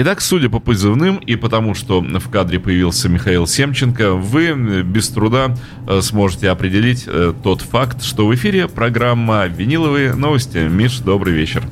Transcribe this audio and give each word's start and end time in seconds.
Итак, 0.00 0.20
судя 0.20 0.48
по 0.48 0.60
позывным 0.60 1.16
и 1.16 1.34
потому, 1.34 1.74
что 1.74 2.00
в 2.00 2.30
кадре 2.30 2.60
появился 2.60 3.08
Михаил 3.08 3.48
Семченко, 3.48 4.12
вы 4.12 4.54
без 4.84 5.08
труда 5.08 5.56
э, 5.88 6.00
сможете 6.02 6.50
определить 6.50 7.02
э, 7.08 7.34
тот 7.42 7.62
факт, 7.62 8.04
что 8.04 8.28
в 8.28 8.32
эфире 8.36 8.68
программа 8.68 9.48
«Виниловые 9.48 10.14
новости». 10.14 10.58
Миш, 10.58 10.98
добрый 10.98 11.34
вечер. 11.34 11.64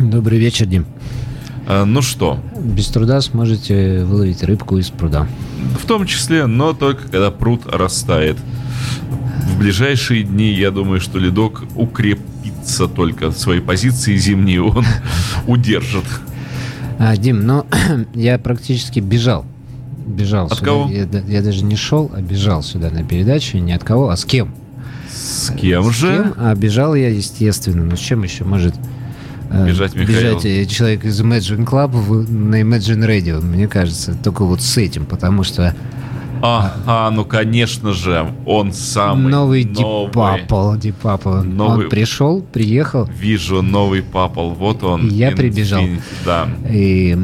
Добрый 0.00 0.38
вечер, 0.38 0.64
Дим. 0.64 0.86
Э, 1.68 1.84
ну 1.84 2.00
что? 2.00 2.40
Без 2.58 2.86
труда 2.86 3.20
сможете 3.20 4.02
выловить 4.04 4.42
рыбку 4.42 4.78
из 4.78 4.88
пруда. 4.88 5.28
В 5.78 5.84
том 5.84 6.06
числе, 6.06 6.46
но 6.46 6.72
только 6.72 7.02
когда 7.02 7.30
пруд 7.30 7.66
растает. 7.66 8.38
В 9.46 9.58
ближайшие 9.58 10.22
дни, 10.22 10.54
я 10.54 10.70
думаю, 10.70 11.02
что 11.02 11.18
ледок 11.18 11.64
укрепится 11.74 12.88
только. 12.88 13.30
Свои 13.30 13.60
позиции 13.60 14.16
зимние 14.16 14.62
он 14.62 14.86
удержит. 15.46 16.06
А, 16.98 17.16
Дим, 17.16 17.46
ну, 17.46 17.66
я 18.14 18.38
практически 18.38 19.00
бежал. 19.00 19.44
Бежал 20.06 20.46
от 20.46 20.54
сюда. 20.54 20.66
кого? 20.66 20.90
Я, 20.90 21.06
я 21.26 21.42
даже 21.42 21.64
не 21.64 21.76
шел, 21.76 22.10
а 22.14 22.20
бежал 22.20 22.62
сюда 22.62 22.90
на 22.90 23.02
передачу. 23.04 23.58
Не 23.58 23.72
от 23.72 23.84
кого, 23.84 24.10
а 24.10 24.16
с 24.16 24.24
кем? 24.24 24.54
С 25.10 25.52
кем 25.54 25.84
с 25.84 25.94
же? 25.96 26.08
Кем? 26.08 26.34
А 26.36 26.54
бежал 26.54 26.94
я, 26.94 27.08
естественно. 27.08 27.84
Ну, 27.84 27.96
с 27.96 28.00
чем 28.00 28.22
еще 28.22 28.44
может 28.44 28.74
э, 29.50 29.66
Бежать 29.66 29.94
Михаил. 29.94 30.36
бежать 30.38 30.44
э, 30.44 30.66
человек 30.66 31.04
из 31.04 31.20
Imagine 31.20 31.64
Club 31.66 32.28
на 32.30 32.60
Imagine 32.60 33.06
Radio, 33.06 33.40
мне 33.40 33.66
кажется, 33.66 34.14
только 34.22 34.44
вот 34.44 34.60
с 34.60 34.76
этим, 34.76 35.06
потому 35.06 35.42
что 35.42 35.74
Ага, 36.46 37.10
ну 37.10 37.24
конечно 37.24 37.94
же, 37.94 38.30
он 38.44 38.74
самый 38.74 39.32
новый. 39.32 39.64
Дипапл, 39.64 40.74
Дипапл, 40.76 41.36
Новый- 41.42 41.84
он 41.84 41.90
пришел, 41.90 42.42
приехал, 42.42 43.08
Вижу 43.18 43.62
новый 43.62 44.02
папал, 44.02 44.50
вот 44.50 44.82
он. 44.84 45.08
Я 45.08 45.30
прибежал. 45.30 45.82
Infinity, 45.82 46.00
Да. 46.26 46.48
И 46.70 47.16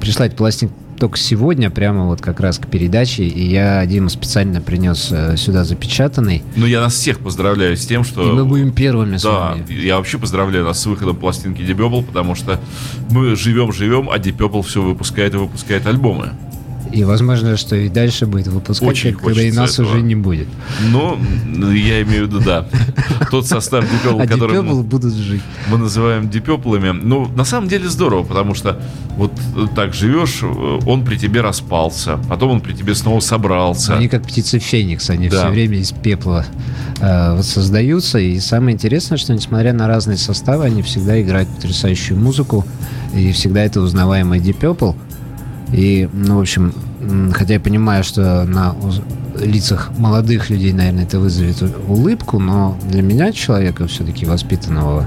пришла 0.00 0.26
эта 0.26 0.36
пластинка 0.36 0.72
только 1.00 1.18
сегодня, 1.18 1.68
прямо 1.68 2.04
вот 2.04 2.20
как 2.20 2.38
раз 2.38 2.58
к 2.58 2.68
передаче, 2.68 3.24
и 3.24 3.48
я 3.48 3.84
Дима 3.86 4.08
специально 4.08 4.60
принес 4.60 5.08
э, 5.10 5.36
сюда 5.36 5.64
запечатанный, 5.64 6.42
Ну, 6.54 6.66
я 6.66 6.80
нас 6.80 6.92
всех 6.94 7.18
поздравляю 7.18 7.76
с 7.76 7.86
тем, 7.86 8.04
что... 8.04 8.22
и 8.22 8.30
мы 8.30 8.44
будем 8.44 8.70
первыми 8.70 9.16
с 9.16 9.22
Да, 9.22 9.52
вами. 9.52 9.64
я 9.72 9.96
вообще 9.96 10.18
поздравляю 10.18 10.64
нас 10.66 10.78
с 10.80 10.86
выходом 10.86 11.16
пластинки 11.16 11.62
Purple, 11.62 12.04
потому 12.04 12.34
что 12.36 12.60
мы 13.10 13.34
живем-живем, 13.34 14.10
а 14.10 14.18
Purple 14.18 14.62
все 14.62 14.82
выпускает 14.82 15.34
и 15.34 15.38
выпускает 15.38 15.86
альбомы. 15.86 16.34
И 16.92 17.04
возможно, 17.04 17.56
что 17.56 17.76
и 17.76 17.88
дальше 17.88 18.26
будет 18.26 18.48
выпускать, 18.48 18.88
Очень 18.88 19.14
когда 19.14 19.42
и 19.42 19.52
нас 19.52 19.74
этого. 19.74 19.90
уже 19.92 20.02
не 20.02 20.14
будет. 20.16 20.48
Но 20.90 21.18
я 21.72 22.02
имею 22.02 22.24
в 22.24 22.28
виду, 22.28 22.40
да, 22.40 22.66
тот 23.30 23.46
состав 23.46 23.84
Deep 23.84 24.26
который 24.26 24.60
мы, 24.62 24.82
будут 24.82 25.14
жить. 25.14 25.42
мы 25.68 25.78
называем 25.78 26.24
Deep 26.24 26.44
Purple'ами, 26.44 26.92
ну, 26.92 27.26
на 27.28 27.44
самом 27.44 27.68
деле 27.68 27.88
здорово, 27.88 28.24
потому 28.24 28.54
что 28.54 28.80
вот 29.16 29.32
так 29.76 29.94
живешь, 29.94 30.42
он 30.42 31.04
при 31.04 31.16
тебе 31.16 31.40
распался, 31.42 32.18
потом 32.28 32.50
он 32.52 32.60
при 32.60 32.72
тебе 32.72 32.94
снова 32.94 33.20
собрался. 33.20 33.94
Они 33.96 34.08
как 34.08 34.24
птицы 34.24 34.58
Феникс, 34.58 35.10
они 35.10 35.28
Да. 35.28 35.42
все 35.44 35.48
время 35.50 35.78
из 35.78 35.92
пепла 35.92 36.44
э, 37.00 37.36
вот 37.36 37.44
создаются. 37.44 38.18
И 38.18 38.38
самое 38.40 38.74
интересное, 38.74 39.16
что 39.18 39.32
несмотря 39.32 39.72
на 39.72 39.86
разные 39.86 40.16
составы, 40.16 40.64
они 40.64 40.82
всегда 40.82 41.20
играют 41.20 41.48
потрясающую 41.50 42.18
музыку. 42.18 42.64
И 43.14 43.32
всегда 43.32 43.62
это 43.62 43.80
узнаваемый 43.80 44.38
Deep 44.40 44.58
Purple. 44.60 44.96
И, 45.72 46.08
ну, 46.12 46.38
в 46.38 46.40
общем, 46.40 46.72
хотя 47.32 47.54
я 47.54 47.60
понимаю, 47.60 48.04
что 48.04 48.44
на 48.44 48.74
лицах 49.38 49.90
молодых 49.96 50.50
людей, 50.50 50.72
наверное, 50.72 51.04
это 51.04 51.18
вызовет 51.18 51.62
улыбку, 51.86 52.38
но 52.38 52.78
для 52.88 53.02
меня, 53.02 53.32
человека 53.32 53.86
все-таки 53.86 54.26
воспитанного 54.26 55.06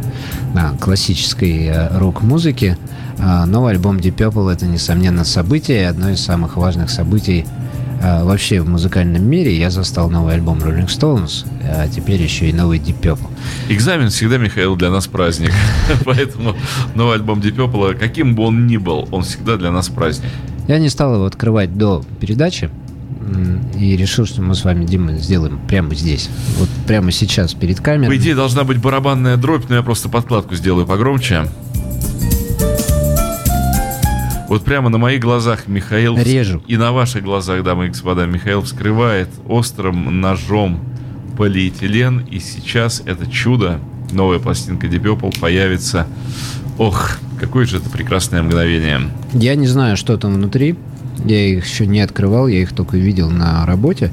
на 0.53 0.71
классической 0.79 1.65
э, 1.65 1.97
рок-музыке, 1.97 2.77
э, 3.17 3.45
новый 3.45 3.73
альбом 3.73 3.97
Deep 3.97 4.15
Purple 4.15 4.51
это, 4.51 4.65
несомненно, 4.65 5.23
событие, 5.23 5.87
одно 5.87 6.09
из 6.09 6.21
самых 6.21 6.57
важных 6.57 6.89
событий 6.89 7.45
э, 8.01 8.23
вообще 8.23 8.61
в 8.61 8.69
музыкальном 8.69 9.23
мире. 9.23 9.57
Я 9.57 9.69
застал 9.69 10.09
новый 10.09 10.35
альбом 10.35 10.59
Rolling 10.59 10.87
Stones, 10.87 11.45
а 11.63 11.87
теперь 11.87 12.21
еще 12.21 12.49
и 12.49 12.53
новый 12.53 12.79
Deep 12.79 13.01
Purple. 13.01 13.29
Экзамен 13.69 14.09
всегда, 14.09 14.37
Михаил, 14.37 14.75
для 14.75 14.89
нас 14.89 15.07
праздник. 15.07 15.51
Поэтому 16.05 16.55
новый 16.95 17.15
альбом 17.15 17.39
Deep 17.39 17.55
Purple, 17.55 17.95
каким 17.95 18.35
бы 18.35 18.43
он 18.43 18.67
ни 18.67 18.77
был, 18.77 19.07
он 19.11 19.23
всегда 19.23 19.57
для 19.57 19.71
нас 19.71 19.89
праздник. 19.89 20.29
Я 20.67 20.79
не 20.79 20.89
стал 20.89 21.15
его 21.15 21.25
открывать 21.25 21.77
до 21.77 22.03
передачи 22.19 22.69
и 23.79 23.95
решил, 23.95 24.25
что 24.25 24.41
мы 24.41 24.55
с 24.55 24.63
вами, 24.63 24.85
Дима, 24.85 25.13
сделаем 25.13 25.59
прямо 25.67 25.95
здесь. 25.95 26.29
Вот 26.57 26.69
прямо 26.87 27.11
сейчас 27.11 27.53
перед 27.53 27.79
камерой. 27.79 28.15
По 28.15 28.21
идее, 28.21 28.35
должна 28.35 28.63
быть 28.63 28.79
барабанная 28.79 29.37
дробь, 29.37 29.67
но 29.69 29.75
я 29.75 29.83
просто 29.83 30.09
подкладку 30.09 30.55
сделаю 30.55 30.85
погромче. 30.85 31.45
Вот 34.47 34.63
прямо 34.63 34.89
на 34.89 34.99
моих 34.99 35.21
глазах 35.21 35.67
Михаил... 35.67 36.15
Режу. 36.17 36.61
И 36.67 36.77
на 36.77 36.91
ваших 36.91 37.23
глазах, 37.23 37.63
дамы 37.63 37.87
и 37.87 37.89
господа, 37.89 38.25
Михаил 38.25 38.61
вскрывает 38.61 39.29
острым 39.47 40.21
ножом 40.21 40.79
полиэтилен. 41.37 42.19
И 42.29 42.39
сейчас 42.39 43.01
это 43.05 43.25
чудо, 43.25 43.79
новая 44.11 44.39
пластинка 44.39 44.87
Deep 44.87 45.03
Purple 45.03 45.39
появится. 45.39 46.07
Ох, 46.77 47.17
какое 47.45 47.65
же 47.65 47.77
это 47.77 47.89
прекрасное 47.89 48.41
мгновение. 48.41 49.01
Я 49.33 49.55
не 49.55 49.67
знаю, 49.67 49.97
что 49.97 50.17
там 50.17 50.33
внутри. 50.33 50.75
Я 51.25 51.45
их 51.45 51.65
еще 51.65 51.85
не 51.85 51.99
открывал, 52.01 52.47
я 52.47 52.61
их 52.61 52.73
только 52.73 52.97
видел 52.97 53.29
на 53.29 53.65
работе. 53.65 54.11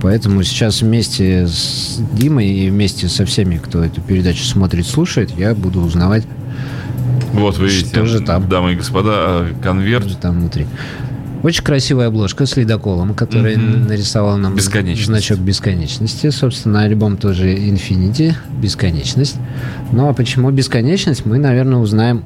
Поэтому 0.00 0.42
сейчас 0.44 0.80
вместе 0.82 1.46
с 1.48 1.98
Димой 2.12 2.46
и 2.48 2.70
вместе 2.70 3.08
со 3.08 3.24
всеми, 3.26 3.58
кто 3.58 3.82
эту 3.82 4.00
передачу 4.00 4.44
смотрит, 4.44 4.86
слушает, 4.86 5.32
я 5.36 5.54
буду 5.54 5.80
узнавать, 5.80 6.24
Вот 7.32 7.58
вы 7.58 7.68
видите, 7.68 7.88
Что 7.90 8.06
же 8.06 8.20
там? 8.20 8.48
дамы 8.48 8.72
и 8.72 8.76
господа, 8.76 9.48
э, 9.50 9.52
конверт 9.62 10.04
что 10.04 10.10
же 10.12 10.16
там 10.16 10.38
внутри. 10.38 10.66
Очень 11.42 11.62
красивая 11.62 12.08
обложка 12.08 12.46
с 12.46 12.56
ледоколом, 12.56 13.14
который 13.14 13.56
Мгм. 13.56 13.86
нарисовал 13.86 14.36
нам 14.38 14.56
Бесконечность. 14.56 15.06
значок 15.06 15.38
бесконечности. 15.38 16.30
Собственно, 16.30 16.82
альбом 16.82 17.16
тоже 17.16 17.54
Infinity, 17.54 18.34
бесконечность. 18.60 19.36
Ну 19.92 20.08
а 20.08 20.12
почему 20.14 20.50
бесконечность, 20.50 21.24
мы, 21.26 21.38
наверное, 21.38 21.78
узнаем, 21.78 22.24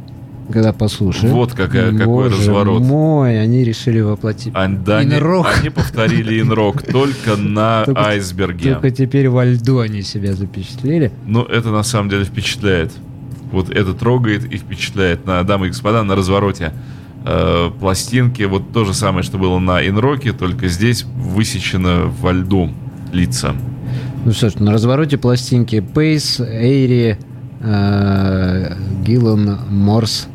когда 0.51 0.73
послушаем. 0.73 1.35
Вот 1.35 1.53
какая- 1.53 1.93
какой 1.93 2.05
Боже 2.07 2.37
разворот. 2.39 2.81
мой, 2.83 3.41
они 3.41 3.65
решили 3.65 4.01
воплотить. 4.01 4.53
А, 4.55 4.67
да, 4.69 4.99
они, 4.99 5.15
Инрок. 5.17 5.47
они 5.61 5.71
повторили 5.71 6.41
инрок 6.41 6.83
только 6.91 7.37
на 7.37 7.85
Только- 7.85 8.01
айсберге. 8.07 8.73
Только 8.75 8.91
теперь 8.91 9.29
во 9.29 9.45
льду 9.45 9.79
они 9.81 10.03
себя 10.03 10.33
запечатлели. 10.35 11.13
Но 11.27 11.43
это 11.45 11.69
на 11.71 11.83
самом 11.83 12.09
деле 12.09 12.25
впечатляет. 12.25 12.93
Вот 13.53 13.69
это 13.69 13.93
трогает 13.93 14.45
и 14.51 14.57
впечатляет. 14.57 15.27
На, 15.27 15.43
дамы 15.45 15.67
и 15.67 15.69
господа, 15.71 16.03
на 16.03 16.17
развороте 16.17 16.73
э, 17.25 17.71
пластинки. 17.81 18.43
Вот 18.45 18.73
то 18.73 18.85
же 18.85 18.95
самое, 18.95 19.23
что 19.23 19.39
было 19.39 19.59
на 19.59 19.87
инроке, 19.87 20.33
только 20.33 20.69
здесь 20.69 21.05
высечено 21.05 22.05
во 22.21 22.33
льду 22.33 22.71
лица. 23.13 23.55
Ну 24.25 24.33
что 24.33 24.51
ж, 24.51 24.55
на 24.57 24.73
развороте 24.73 25.19
пластинки 25.19 25.81
Пейс, 25.81 26.39
Эйри, 26.41 27.17
э, 27.61 28.77
Гиллан, 29.05 29.59
Морс, 29.71 30.29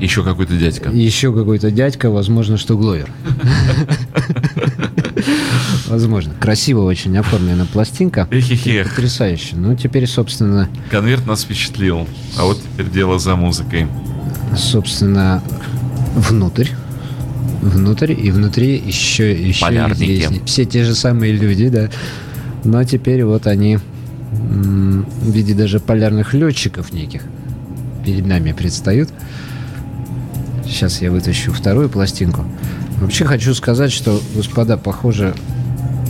Еще 0.00 0.22
какой-то 0.22 0.56
дядька. 0.56 0.90
еще 0.90 1.32
какой-то 1.34 1.70
дядька, 1.70 2.10
возможно, 2.10 2.56
что 2.56 2.76
Гловер. 2.76 3.08
Возможно. 5.88 6.34
Красиво 6.38 6.82
очень 6.82 7.16
оформлена 7.16 7.64
пластинка. 7.64 8.28
Эх-эх-эх. 8.30 8.90
Потрясающе. 8.90 9.56
Ну, 9.56 9.74
теперь, 9.76 10.06
собственно, 10.06 10.68
Конверт 10.90 11.26
нас 11.26 11.42
впечатлил. 11.44 12.06
А 12.38 12.44
вот 12.44 12.60
теперь 12.62 12.90
дело 12.90 13.18
за 13.18 13.36
музыкой. 13.36 13.86
собственно, 14.56 15.42
внутрь. 16.16 16.68
Внутрь, 17.62 18.12
и 18.12 18.30
внутри 18.30 18.76
еще, 18.76 19.32
еще 19.32 19.66
интереснее. 19.66 20.42
Все 20.44 20.64
те 20.64 20.84
же 20.84 20.94
самые 20.94 21.32
люди, 21.32 21.68
да. 21.68 21.88
Но 22.64 22.82
теперь 22.84 23.24
вот 23.24 23.46
они 23.46 23.78
в 24.32 25.30
виде 25.30 25.54
даже 25.54 25.78
полярных 25.78 26.34
летчиков 26.34 26.92
неких 26.92 27.22
перед 28.04 28.26
нами 28.26 28.52
предстают. 28.52 29.10
Сейчас 30.64 31.00
я 31.00 31.10
вытащу 31.10 31.52
вторую 31.52 31.88
пластинку. 31.88 32.44
Вообще 33.00 33.24
хочу 33.24 33.54
сказать, 33.54 33.92
что, 33.92 34.20
господа, 34.34 34.76
похоже, 34.76 35.34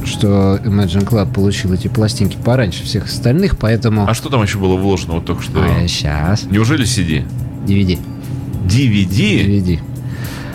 что 0.04 0.60
Imagine 0.64 1.06
Club 1.06 1.32
получил 1.32 1.72
эти 1.72 1.88
пластинки 1.88 2.36
пораньше 2.42 2.84
всех 2.84 3.06
остальных, 3.06 3.58
поэтому... 3.58 4.08
А 4.08 4.14
что 4.14 4.28
там 4.28 4.42
еще 4.42 4.58
было 4.58 4.76
вложено 4.76 5.14
вот 5.14 5.24
только 5.26 5.42
что? 5.42 5.64
сейчас. 5.86 6.44
Неужели 6.44 6.84
CD? 6.84 7.26
DVD. 7.66 7.98
DVD? 8.66 9.46
DVD. 9.46 9.80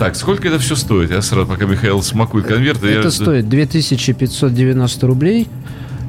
Так, 0.01 0.15
сколько 0.15 0.47
это 0.47 0.57
все 0.57 0.75
стоит? 0.75 1.11
Я 1.11 1.21
сразу, 1.21 1.47
пока 1.47 1.65
Михаил 1.65 2.01
смакует 2.01 2.47
конверт, 2.47 2.83
Это 2.83 3.03
я... 3.03 3.11
стоит 3.11 3.47
2590 3.47 5.05
рублей. 5.05 5.47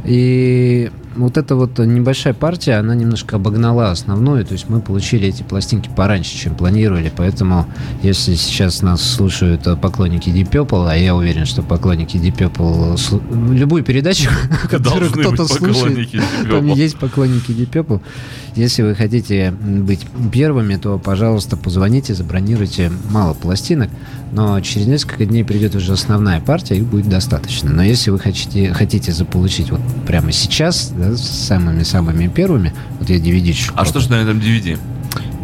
И 0.07 0.91
вот 1.17 1.37
эта 1.37 1.55
вот 1.57 1.79
небольшая 1.79 2.35
партия, 2.35 2.75
она 2.75 2.95
немножко 2.95 3.37
обогнала 3.37 3.91
основную, 3.91 4.45
то 4.45 4.53
есть 4.53 4.69
мы 4.69 4.81
получили 4.81 5.29
эти 5.29 5.43
пластинки 5.43 5.91
пораньше, 5.95 6.37
чем 6.37 6.55
планировали, 6.55 7.13
поэтому 7.15 7.67
если 8.03 8.35
сейчас 8.35 8.83
нас 8.83 9.03
слушают 9.03 9.69
поклонники 9.81 10.29
Deep 10.29 10.51
Purple, 10.51 10.91
а 10.91 10.97
я 10.97 11.15
уверен, 11.15 11.47
что 11.47 11.63
поклонники 11.63 12.17
Deep 12.17 12.37
Purple 12.37 13.53
любую 13.55 13.85
передачу, 13.85 14.31
которую 14.71 15.11
кто-то 15.11 15.47
слушает, 15.47 16.11
там 16.49 16.67
есть 16.69 16.99
поклонники 16.99 17.51
Deep 17.51 17.71
Purple, 17.71 18.01
если 18.55 18.83
вы 18.83 18.95
хотите 18.95 19.51
быть 19.51 20.07
первыми, 20.31 20.77
то, 20.77 20.99
пожалуйста, 20.99 21.57
позвоните, 21.57 22.15
забронируйте 22.15 22.93
мало 23.11 23.33
пластинок, 23.33 23.89
но 24.33 24.61
через 24.61 24.87
несколько 24.87 25.25
дней 25.25 25.45
придет 25.45 25.75
уже 25.75 25.93
основная 25.93 26.41
партия, 26.41 26.77
и 26.77 26.83
будет 26.83 27.09
достаточно. 27.09 27.71
Но 27.71 27.83
если 27.83 28.11
вы 28.11 28.19
хотите, 28.19 28.73
хотите 28.73 29.13
заполучить 29.13 29.71
вот 29.71 29.81
прямо 30.07 30.33
сейчас, 30.33 30.93
да, 31.03 31.17
с 31.17 31.49
самыми-самыми 31.49 32.29
первыми, 32.29 32.73
вот 32.99 33.11
я 33.11 33.17
DVD 33.17 33.55
А 33.75 33.85
что 33.85 34.01
же 34.01 34.11
на 34.11 34.17
этом 34.17 34.39
DVD? 34.39 34.79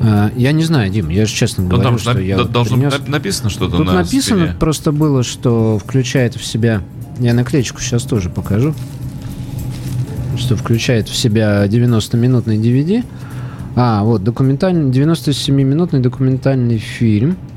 А, 0.00 0.30
я 0.36 0.52
не 0.52 0.64
знаю, 0.64 0.90
Дим, 0.90 1.08
я 1.08 1.26
же 1.26 1.34
честно 1.34 1.64
ну, 1.64 1.70
говорю, 1.70 1.98
что 1.98 2.14
на, 2.14 2.18
я 2.18 2.42
должно 2.44 2.76
принес... 2.76 2.94
написано 3.08 3.50
что-то 3.50 3.78
Тут 3.78 3.86
на 3.86 3.94
написано 3.94 4.40
спине. 4.46 4.56
просто 4.58 4.92
было, 4.92 5.22
что 5.22 5.78
включает 5.78 6.34
в 6.36 6.44
себя... 6.44 6.82
Я 7.18 7.34
наклеечку 7.34 7.80
сейчас 7.80 8.04
тоже 8.04 8.30
покажу. 8.30 8.74
Что 10.36 10.54
включает 10.56 11.08
в 11.08 11.16
себя 11.16 11.66
90-минутный 11.66 12.58
DVD. 12.58 13.04
А, 13.74 14.04
вот, 14.04 14.22
документальный, 14.22 14.90
97-минутный 14.90 16.00
документальный 16.00 16.78
фильм– 16.78 17.36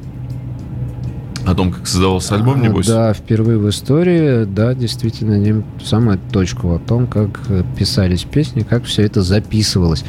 о 1.45 1.55
том, 1.55 1.71
как 1.71 1.87
создавался 1.87 2.35
альбом, 2.35 2.61
а, 2.61 2.63
небось? 2.63 2.87
Да, 2.87 3.13
впервые 3.13 3.57
в 3.57 3.69
истории, 3.69 4.45
да, 4.45 4.73
действительно, 4.73 5.63
самая 5.83 6.19
точку 6.31 6.75
о 6.75 6.79
том, 6.79 7.07
как 7.07 7.41
писались 7.77 8.23
песни, 8.23 8.61
как 8.61 8.85
все 8.85 9.03
это 9.03 9.21
записывалось. 9.21 10.03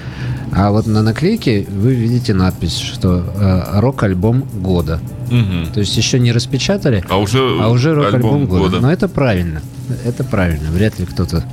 А 0.54 0.70
вот 0.70 0.86
на 0.86 1.02
наклейке 1.02 1.66
вы 1.70 1.94
видите 1.94 2.34
надпись, 2.34 2.76
что 2.76 3.24
э, 3.34 3.80
рок-альбом 3.80 4.44
года. 4.54 5.00
Угу. 5.28 5.72
То 5.72 5.80
есть 5.80 5.96
еще 5.96 6.18
не 6.18 6.32
распечатали, 6.32 7.02
а 7.08 7.16
уже, 7.16 7.38
а 7.38 7.68
уже 7.70 7.94
рок-альбом 7.94 8.46
года. 8.46 8.64
года. 8.64 8.80
Но 8.80 8.92
это 8.92 9.08
правильно. 9.08 9.62
Это 10.04 10.24
правильно. 10.24 10.70
Вряд 10.70 10.98
ли 10.98 11.06
кто-то 11.06 11.44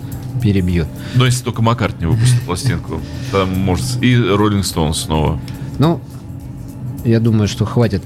перебьет. 0.42 0.88
Но 1.16 1.26
если 1.26 1.44
только 1.44 1.62
Маккарт 1.62 2.00
не 2.00 2.08
выпустит 2.08 2.42
пластинку, 2.42 3.00
там 3.32 3.58
может 3.58 3.86
и 4.02 4.16
Роллинг 4.18 4.66
Стоун 4.66 4.94
снова. 4.94 5.40
Ну, 5.78 6.02
я 7.06 7.20
думаю, 7.20 7.48
что 7.48 7.66
хватит 7.66 8.04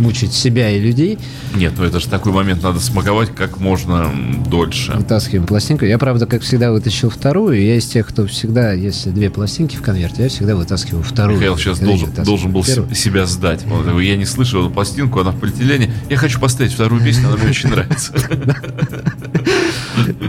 мучить 0.00 0.32
себя 0.32 0.70
и 0.70 0.80
людей. 0.80 1.18
Нет, 1.54 1.74
ну 1.76 1.84
это 1.84 2.00
же 2.00 2.08
такой 2.08 2.32
момент 2.32 2.62
надо 2.62 2.80
смаковать 2.80 3.34
как 3.34 3.58
можно 3.58 4.10
дольше. 4.48 4.92
Вытаскиваем 4.92 5.46
пластинку. 5.46 5.84
Я, 5.84 5.98
правда, 5.98 6.26
как 6.26 6.42
всегда, 6.42 6.72
вытащил 6.72 7.10
вторую. 7.10 7.62
Я 7.62 7.76
из 7.76 7.86
тех, 7.86 8.08
кто 8.08 8.26
всегда, 8.26 8.72
если 8.72 9.10
две 9.10 9.30
пластинки 9.30 9.76
в 9.76 9.82
конверте, 9.82 10.24
я 10.24 10.28
всегда 10.28 10.56
вытаскиваю 10.56 11.04
вторую. 11.04 11.36
Михаил 11.36 11.56
сейчас 11.56 11.78
должен, 11.78 12.10
должен 12.24 12.52
был 12.52 12.64
первую. 12.64 12.94
себя 12.94 13.26
сдать. 13.26 13.64
Я 14.00 14.16
не 14.16 14.24
слышал 14.24 14.62
эту 14.62 14.70
пластинку, 14.72 15.20
она 15.20 15.30
в 15.30 15.38
полиэтилене. 15.38 15.92
Я 16.08 16.16
хочу 16.16 16.40
поставить 16.40 16.72
вторую 16.72 17.02
песню, 17.02 17.28
она 17.28 17.36
мне 17.36 17.50
очень 17.50 17.68
нравится. 17.70 18.12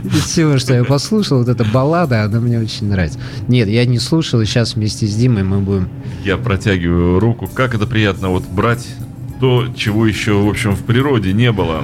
Из 0.03 0.23
всего, 0.25 0.57
что 0.57 0.73
я 0.73 0.83
послушал, 0.83 1.39
вот 1.39 1.47
эта 1.47 1.63
баллада, 1.63 2.23
она 2.23 2.39
мне 2.39 2.59
очень 2.59 2.87
нравится. 2.87 3.19
Нет, 3.47 3.67
я 3.67 3.85
не 3.85 3.99
слушал, 3.99 4.41
и 4.41 4.45
сейчас 4.45 4.75
вместе 4.75 5.07
с 5.07 5.15
Димой 5.15 5.43
мы 5.43 5.59
будем... 5.59 5.89
Я 6.23 6.37
протягиваю 6.37 7.19
руку. 7.19 7.47
Как 7.47 7.73
это 7.73 7.87
приятно 7.87 8.29
вот 8.29 8.43
брать 8.43 8.85
то, 9.41 9.67
чего 9.75 10.05
еще, 10.05 10.33
в 10.33 10.47
общем, 10.47 10.75
в 10.75 10.83
природе 10.83 11.33
не 11.33 11.51
было. 11.51 11.83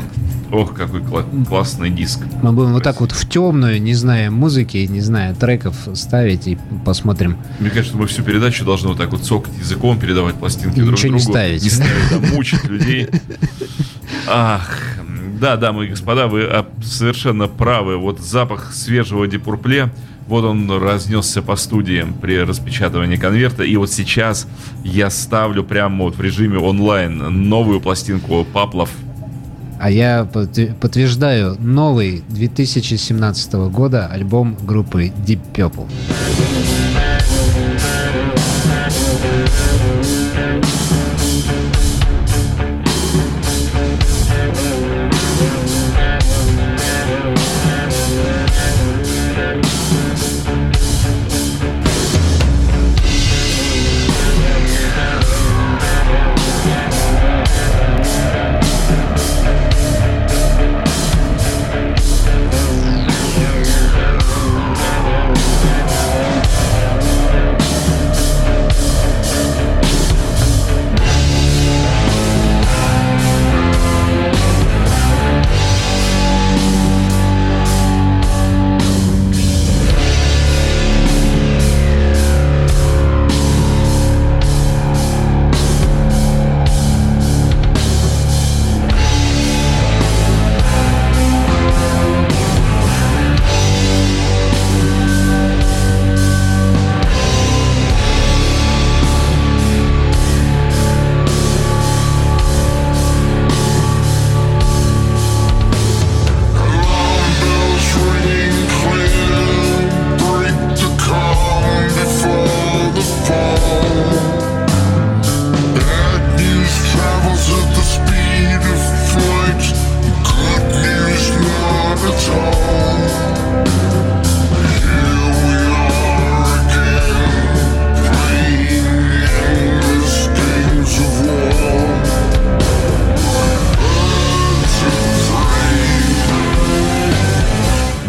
Ох, 0.52 0.74
какой 0.76 1.02
кла- 1.02 1.46
классный 1.46 1.90
диск. 1.90 2.20
Мы 2.42 2.54
будем 2.54 2.72
вот 2.74 2.84
так 2.84 3.02
вот 3.02 3.12
в 3.12 3.28
темную, 3.28 3.82
не 3.82 3.96
зная 3.96 4.30
музыки, 4.32 4.78
не 4.90 5.02
зная 5.02 5.34
треков, 5.36 5.76
ставить 5.96 6.48
и 6.48 6.58
посмотрим. 6.86 7.36
Мне 7.60 7.70
кажется, 7.72 7.98
мы 7.98 8.06
всю 8.08 8.22
передачу 8.24 8.64
должны 8.64 8.90
вот 8.90 8.98
так 8.98 9.12
вот 9.12 9.24
цокать 9.24 9.52
языком, 9.60 10.00
передавать 10.00 10.36
пластинки 10.36 10.80
друг 10.80 10.92
Ничего 10.94 11.18
другу. 11.18 11.26
не 11.26 11.32
ставить. 11.34 11.64
Не 11.64 11.70
ставить, 11.70 12.12
а 12.14 12.36
мучить 12.36 12.64
людей. 12.64 13.08
Ах, 14.28 14.78
да, 15.40 15.58
дамы 15.58 15.86
и 15.86 15.90
господа, 15.90 16.28
вы 16.28 16.48
совершенно 16.84 17.48
правы. 17.48 17.98
Вот 17.98 18.20
запах 18.22 18.72
свежего 18.74 19.28
депурпле 19.28 19.90
вот 20.28 20.44
он 20.44 20.70
разнесся 20.70 21.42
по 21.42 21.56
студии 21.56 22.06
при 22.22 22.40
распечатывании 22.40 23.18
конверта. 23.18 23.64
И 23.64 23.76
вот 23.78 23.92
сейчас 23.92 24.48
я 24.84 25.10
ставлю 25.10 25.64
прямо 25.64 26.06
вот 26.06 26.16
в 26.16 26.22
режиме 26.22 26.60
онлайн 26.60 27.18
новую 27.50 27.80
пластинку 27.80 28.46
Паплов. 28.46 28.90
А 29.80 29.92
я 29.92 30.26
подтверждаю 30.26 31.56
новый 31.60 32.24
2017 32.30 33.54
года 33.72 34.08
альбом 34.08 34.58
группы 34.64 35.12
Deep 35.26 35.40
Purple. 35.54 35.88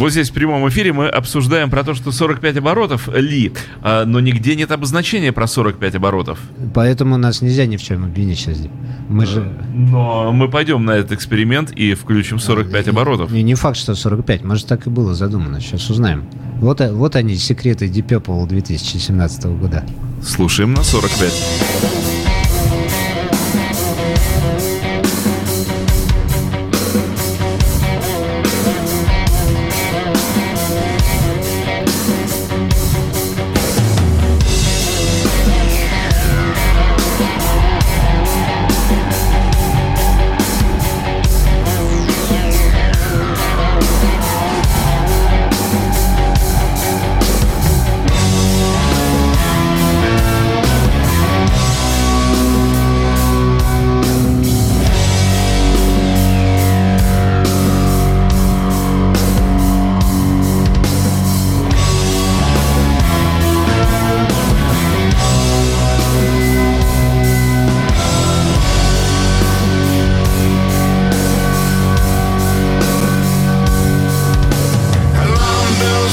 Вот 0.08 0.12
здесь 0.12 0.30
в 0.30 0.32
прямом 0.32 0.66
эфире 0.70 0.94
мы 0.94 1.06
обсуждаем 1.06 1.68
про 1.68 1.84
то, 1.84 1.92
что 1.92 2.12
45 2.12 2.56
оборотов 2.56 3.10
ли, 3.14 3.52
а, 3.82 4.06
но 4.06 4.20
нигде 4.20 4.56
нет 4.56 4.72
обозначения 4.72 5.32
про 5.32 5.46
45 5.46 5.96
оборотов. 5.96 6.38
Поэтому 6.72 7.18
нас 7.18 7.42
нельзя 7.42 7.66
ни 7.66 7.76
в 7.76 7.82
чем 7.82 8.04
обвинить 8.04 8.38
сейчас. 8.38 8.56
Мы 9.10 9.26
же... 9.26 9.52
Но 9.74 10.32
мы 10.32 10.48
пойдем 10.48 10.86
на 10.86 10.92
этот 10.92 11.12
эксперимент 11.12 11.72
и 11.72 11.92
включим 11.92 12.38
45 12.38 12.86
и, 12.86 12.88
оборотов. 12.88 13.30
И 13.34 13.42
не 13.42 13.54
факт, 13.54 13.76
что 13.76 13.94
45. 13.94 14.44
Может, 14.44 14.66
так 14.66 14.86
и 14.86 14.88
было 14.88 15.12
задумано. 15.12 15.60
Сейчас 15.60 15.90
узнаем. 15.90 16.24
Вот, 16.54 16.80
вот 16.80 17.14
они, 17.14 17.36
секреты 17.36 17.84
Deep 17.84 18.06
Purple 18.06 18.48
2017 18.48 19.44
года. 19.60 19.84
Слушаем 20.22 20.72
на 20.72 20.84
45. 20.84 21.98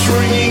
dream. 0.05 0.44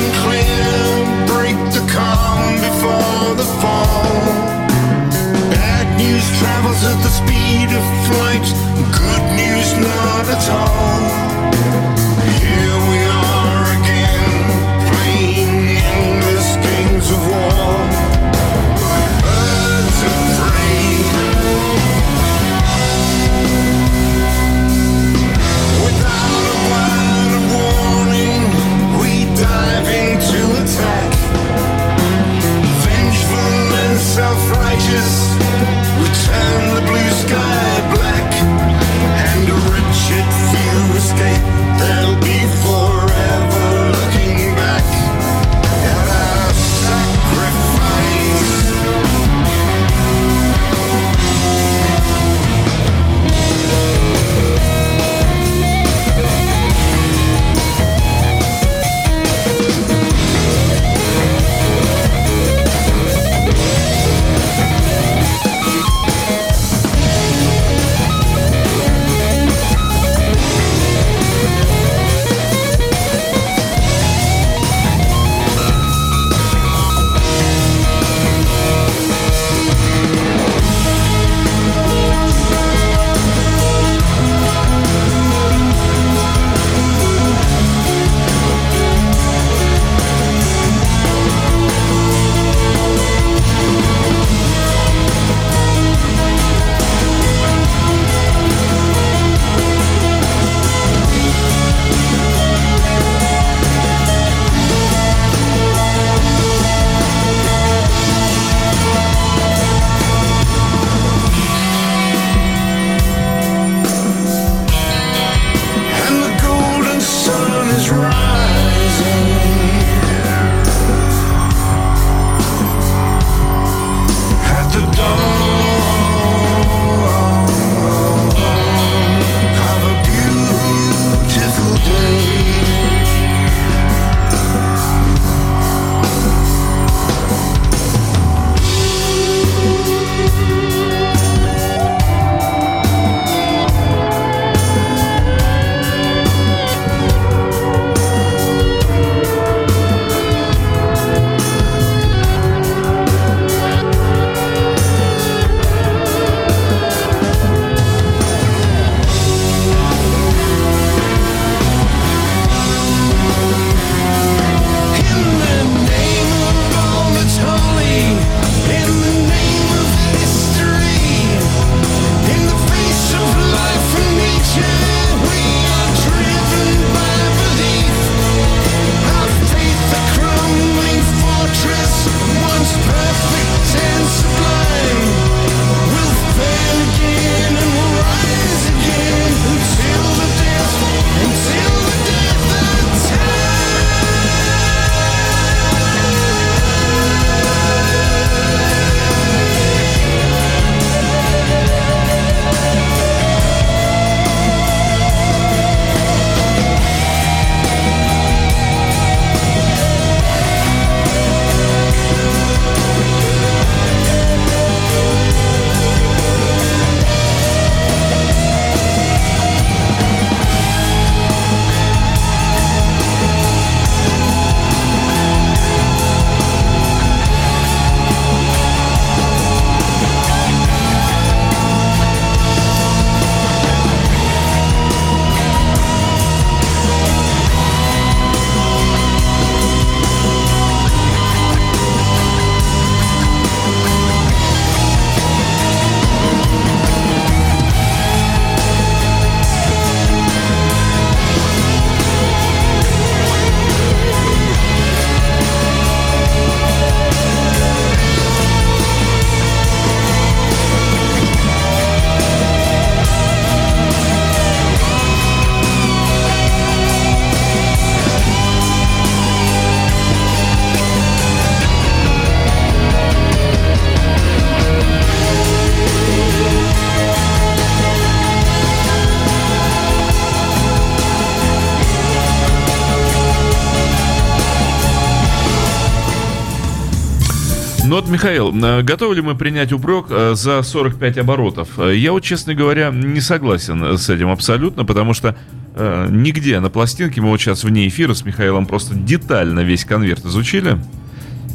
Ну 287.95 288.01
вот, 288.01 288.11
Михаил, 288.11 288.53
э, 288.53 288.83
готовы 288.83 289.15
ли 289.15 289.23
мы 289.23 289.37
принять 289.37 289.73
упрек 289.73 290.07
э, 290.11 290.35
за 290.35 290.65
45 290.65 291.19
оборотов? 291.19 291.79
Э, 291.79 291.95
я 291.95 292.11
вот, 292.11 292.25
честно 292.25 292.53
говоря, 292.53 292.91
не 292.91 293.21
согласен 293.21 293.97
с 293.97 294.11
этим 294.11 294.31
абсолютно, 294.31 294.85
потому 294.85 295.15
что 295.15 295.37
э, 295.77 296.09
нигде 296.11 296.59
на 296.59 296.71
пластинке, 296.71 297.21
мы 297.21 297.29
вот 297.29 297.41
сейчас 297.41 297.63
вне 297.63 297.87
эфира 297.87 298.15
с 298.15 298.25
Михаилом 298.25 298.67
просто 298.67 298.97
детально 298.97 299.61
весь 299.61 299.85
конверт 299.85 300.25
изучили. 300.25 300.77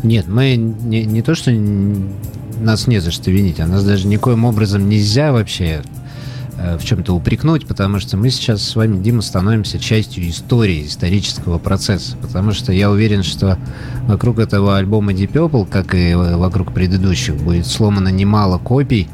Нет, 0.02 0.30
мы 0.30 0.56
не, 0.56 1.04
не 1.04 1.22
то, 1.22 1.36
что 1.36 1.52
нас 1.52 2.88
не 2.88 3.00
за 3.00 3.12
что 3.12 3.32
винить, 3.32 3.60
а 3.60 3.68
нас 3.68 3.84
даже 3.84 4.08
никоим 4.08 4.46
образом 4.46 4.88
нельзя 4.88 5.34
вообще 5.34 5.82
в 6.78 6.84
чем-то 6.84 7.14
упрекнуть, 7.14 7.66
потому 7.66 8.00
что 8.00 8.18
мы 8.18 8.30
сейчас 8.30 8.62
с 8.62 8.76
вами, 8.76 9.02
Дима, 9.02 9.22
становимся 9.22 9.80
частью 9.80 10.30
истории, 10.30 10.86
исторического 10.86 11.58
процесса. 11.58 12.18
Потому 12.18 12.52
что 12.52 12.74
я 12.74 12.92
уверен, 12.92 13.24
что 13.24 13.58
вокруг 14.08 14.40
этого 14.40 14.78
альбома 14.78 15.14
Deep 15.14 15.32
Purple, 15.32 15.68
как 15.70 15.96
и 15.96 16.14
вокруг 16.16 16.74
предыдущих, 16.74 17.36
будет 17.36 17.66
сломано 17.66 18.10
немало 18.10 18.58
копий, 18.58 19.08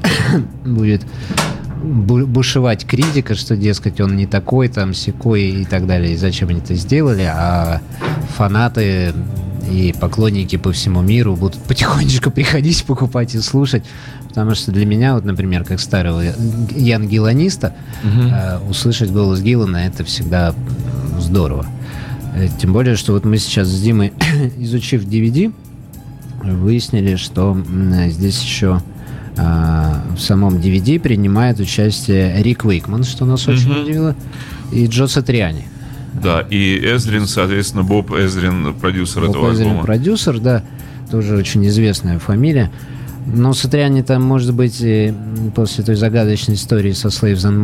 будет 0.64 1.04
бушевать 1.82 2.86
критика, 2.86 3.34
что, 3.34 3.56
дескать, 3.56 4.00
он 4.00 4.16
не 4.16 4.26
такой, 4.26 4.68
там, 4.68 4.94
секой 4.94 5.42
и 5.42 5.64
так 5.64 5.86
далее, 5.86 6.14
и 6.14 6.16
зачем 6.16 6.48
они 6.48 6.60
это 6.60 6.74
сделали, 6.74 7.22
а 7.22 7.80
фанаты 8.36 9.12
и 9.70 9.94
поклонники 9.98 10.56
по 10.56 10.72
всему 10.72 11.02
миру 11.02 11.36
будут 11.36 11.62
потихонечку 11.68 12.30
приходить, 12.30 12.84
покупать 12.84 13.34
и 13.34 13.40
слушать. 13.40 13.84
Потому 14.28 14.54
что 14.54 14.70
для 14.70 14.84
меня, 14.84 15.14
вот, 15.14 15.24
например, 15.24 15.64
как 15.64 15.80
старого 15.80 16.22
янгиланиста, 16.22 17.74
угу. 18.04 18.28
э, 18.28 18.58
услышать 18.68 19.10
голос 19.10 19.40
Гиллана 19.40 19.78
это 19.78 20.04
всегда 20.04 20.54
здорово. 21.18 21.66
Э, 22.34 22.48
тем 22.60 22.72
более, 22.72 22.96
что 22.96 23.12
вот 23.12 23.24
мы 23.24 23.38
сейчас 23.38 23.68
с 23.68 23.80
Димой, 23.80 24.12
изучив 24.58 25.04
DVD, 25.04 25.52
выяснили, 26.42 27.16
что 27.16 27.56
здесь 28.08 28.42
еще 28.42 28.82
э, 29.36 29.94
в 30.14 30.20
самом 30.20 30.56
DVD 30.56 31.00
принимает 31.00 31.58
участие 31.58 32.42
Рик 32.42 32.64
Уикман, 32.64 33.04
что 33.04 33.24
нас 33.24 33.46
угу. 33.46 33.56
очень 33.56 33.72
удивило, 33.72 34.14
и 34.70 34.86
Джо 34.86 35.06
Сатриани. 35.06 35.64
Да, 36.22 36.40
и 36.40 36.78
Эзрин, 36.82 37.26
соответственно, 37.26 37.82
Боб 37.84 38.12
Эзрин, 38.12 38.74
продюсер 38.74 39.22
Боб 39.22 39.30
этого 39.30 39.52
Эзрин, 39.52 39.68
альбома. 39.68 39.84
продюсер, 39.84 40.38
да, 40.38 40.62
тоже 41.10 41.36
очень 41.36 41.66
известная 41.66 42.18
фамилия. 42.18 42.70
Но 43.26 43.52
Сатриани 43.54 44.02
там, 44.02 44.22
может 44.22 44.54
быть, 44.54 44.84
после 45.54 45.84
той 45.84 45.96
загадочной 45.96 46.54
истории 46.54 46.92
со 46.92 47.08
Slaves 47.08 47.38
and 47.44 47.54